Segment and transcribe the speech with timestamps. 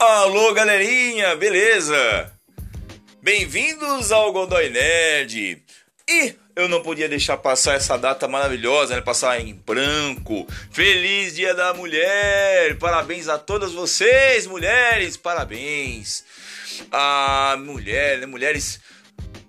[0.00, 2.32] Alô, galerinha, beleza?
[3.20, 5.60] Bem-vindos ao Godoy Nerd.
[6.08, 9.00] E eu não podia deixar passar essa data maravilhosa, né?
[9.00, 10.46] Passar em branco.
[10.70, 12.78] Feliz Dia da Mulher!
[12.78, 15.16] Parabéns a todas vocês, mulheres!
[15.16, 16.22] Parabéns!
[16.92, 18.26] A mulher, né?
[18.26, 18.78] Mulheres.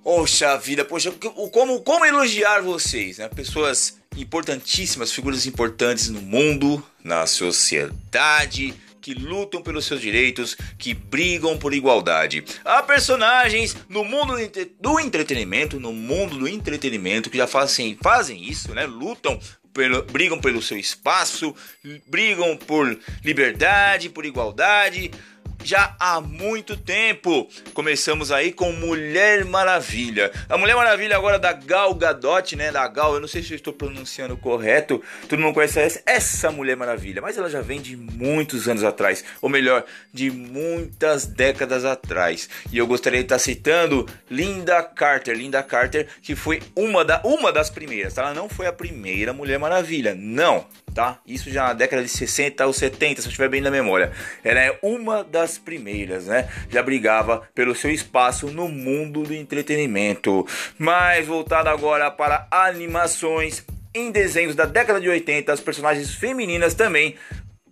[0.04, 1.11] Poxa vida, poxa,
[1.52, 3.29] como, como elogiar vocês, né?
[3.29, 11.58] Pessoas importantíssimas, figuras importantes no mundo, na sociedade que lutam pelos seus direitos, que brigam
[11.58, 12.44] por igualdade.
[12.63, 14.35] Há personagens no mundo
[14.80, 18.85] do entretenimento, no mundo do entretenimento que já fazem, fazem isso, né?
[18.85, 19.39] Lutam
[19.73, 21.55] pelo, brigam pelo seu espaço,
[22.08, 25.11] brigam por liberdade, por igualdade,
[25.63, 27.48] já há muito tempo.
[27.73, 30.31] Começamos aí com Mulher Maravilha.
[30.48, 32.72] A Mulher Maravilha agora da Gal Gadot, né?
[32.72, 35.02] Da Gal, eu não sei se eu estou pronunciando correto.
[35.27, 39.23] Todo mundo conhece essa, essa Mulher Maravilha, mas ela já vem de muitos anos atrás,
[39.42, 39.83] ou melhor,
[40.14, 42.50] de muitas décadas atrás.
[42.72, 47.52] E eu gostaria de estar citando Linda Carter, Linda Carter, que foi uma, da, uma
[47.52, 48.17] das primeiras.
[48.17, 51.20] Ela não foi a primeira Mulher Maravilha, não tá?
[51.26, 54.12] Isso já na década de 60 ou 70, se eu estiver bem na memória.
[54.44, 56.50] Ela é uma das primeiras, né?
[56.70, 60.45] Já brigava pelo seu espaço no mundo do entretenimento.
[60.78, 67.16] Mas voltado agora para animações, em desenhos da década de 80, as personagens femininas também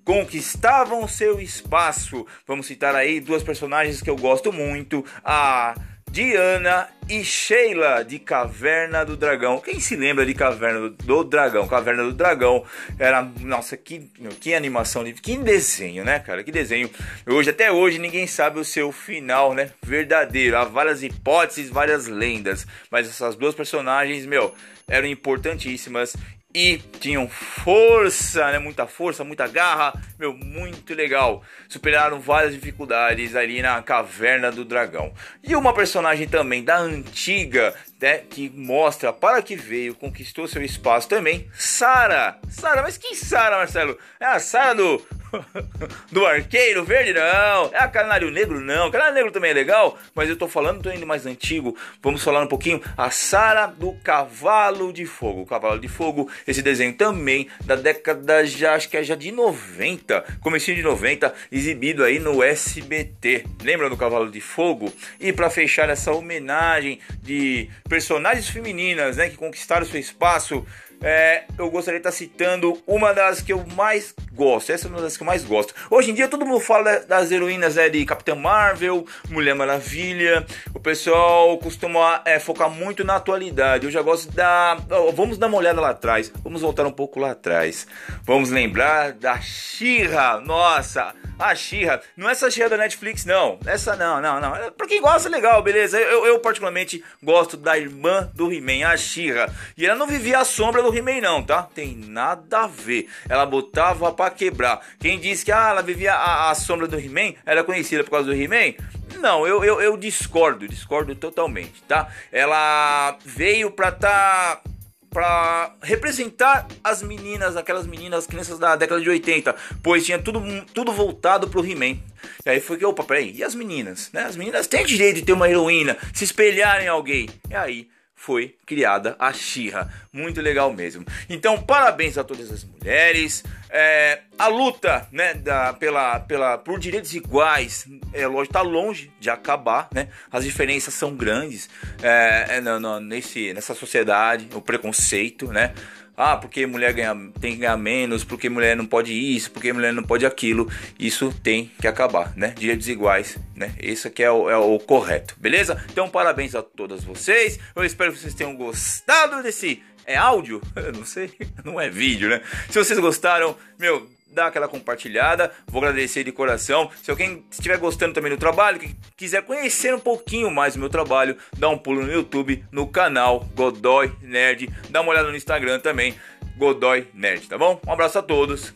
[0.03, 2.25] conquistavam seu espaço.
[2.47, 5.75] Vamos citar aí duas personagens que eu gosto muito, a
[6.11, 9.59] Diana e Sheila de Caverna do Dragão.
[9.59, 11.67] Quem se lembra de Caverna do Dragão?
[11.67, 12.65] Caverna do Dragão
[12.97, 16.43] era, nossa, que, que animação, que desenho, né, cara?
[16.43, 16.89] Que desenho.
[17.25, 19.71] Hoje, até hoje, ninguém sabe o seu final, né?
[19.81, 20.57] Verdadeiro.
[20.57, 22.65] Há várias hipóteses, várias lendas.
[22.91, 24.53] Mas essas duas personagens, meu,
[24.87, 26.15] eram importantíssimas
[26.57, 28.57] e tinham força, né?
[28.57, 31.43] Muita força, muita garra, meu, muito legal.
[31.69, 35.13] Superaram várias dificuldades ali na caverna do dragão.
[35.43, 41.07] E uma personagem também da antiga, né, que mostra para que veio, conquistou seu espaço
[41.07, 42.39] também, Sara.
[42.49, 43.95] Sara, mas que Sara, Marcelo?
[44.19, 45.05] É a Sara do
[46.11, 47.69] do arqueiro verde, não.
[47.73, 48.91] É a Canário Negro, não.
[48.91, 51.75] Canário Negro também é legal, mas eu tô falando do ainda mais antigo.
[52.01, 55.41] Vamos falar um pouquinho a Sara do Cavalo de Fogo.
[55.41, 59.31] O Cavalo de Fogo, esse desenho também da década já, acho que é já de
[59.31, 63.45] 90, comecinho de 90, exibido aí no SBT.
[63.63, 64.91] Lembra do Cavalo de Fogo?
[65.19, 70.65] E para fechar essa homenagem de personagens femininas, né, que conquistaram seu espaço
[71.01, 74.71] é, eu gostaria de estar citando uma das que eu mais gosto.
[74.71, 75.73] Essa é uma das que eu mais gosto.
[75.89, 80.45] Hoje em dia todo mundo fala das heroínas né, de Capitã Marvel, Mulher Maravilha.
[80.73, 83.85] O pessoal costuma é, focar muito na atualidade.
[83.85, 84.75] Eu já gosto da.
[85.13, 86.31] Vamos dar uma olhada lá atrás.
[86.43, 87.87] Vamos voltar um pouco lá atrás.
[88.23, 90.39] Vamos lembrar da Shira.
[90.39, 91.13] Nossa!
[91.39, 93.59] A Xirra, não é essa Xirra da Netflix, não.
[93.63, 94.55] Essa não, não, não.
[94.55, 95.99] É, pra quem gosta, legal, beleza.
[95.99, 99.53] Eu, eu particularmente gosto da irmã do He-Man, a Xirra.
[99.77, 101.61] E ela não vivia à sombra do He-Man, não, tá?
[101.61, 103.07] Tem nada a ver.
[103.29, 104.85] Ela botava pra quebrar.
[104.99, 108.25] Quem disse que ah, ela vivia à, à sombra do He-Man, era conhecida por causa
[108.27, 108.73] do He-Man.
[109.19, 112.09] Não, eu, eu, eu discordo, discordo totalmente, tá?
[112.31, 114.61] Ela veio pra tá
[115.09, 120.43] para representar as meninas, aquelas meninas, as crianças da década de 80, pois tinha tudo,
[120.73, 121.97] tudo voltado pro He-Man.
[122.45, 124.11] E aí foi que, opa, peraí, e as meninas?
[124.11, 124.23] Né?
[124.23, 127.29] As meninas têm direito de ter uma heroína, se espelhar em alguém.
[127.49, 129.89] E aí foi criada a Xirra.
[130.11, 131.05] Muito legal mesmo.
[131.29, 133.43] Então, parabéns a todas as mulheres.
[133.69, 139.29] É, a luta, né, da, pela, pela, por direitos iguais, é lógico, tá longe de
[139.29, 140.07] acabar, né?
[140.31, 141.69] As diferenças são grandes
[142.01, 145.73] é, é nesse, nessa sociedade, o preconceito, né?
[146.19, 149.93] Ah, porque mulher ganha, tem que ganhar menos, porque mulher não pode isso, porque mulher
[149.93, 150.67] não pode aquilo.
[150.97, 152.55] Isso tem que acabar, né?
[152.57, 153.75] Direitos iguais, né?
[153.79, 155.79] Isso aqui é o, é o correto, beleza?
[155.91, 157.59] Então, parabéns a todas vocês.
[157.75, 159.83] Eu espero que vocês tenham gostado desse.
[160.07, 160.61] É áudio?
[160.75, 161.31] Eu não sei,
[161.63, 162.41] não é vídeo, né?
[162.69, 165.51] Se vocês gostaram, meu, dá aquela compartilhada.
[165.67, 166.89] Vou agradecer de coração.
[167.03, 170.89] Se alguém estiver gostando também do trabalho, que quiser conhecer um pouquinho mais do meu
[170.89, 174.69] trabalho, dá um pulo no YouTube, no canal Godoy Nerd.
[174.89, 176.15] Dá uma olhada no Instagram também,
[176.57, 177.79] Godoy Nerd, tá bom?
[177.85, 178.73] Um abraço a todos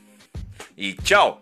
[0.77, 1.41] e tchau!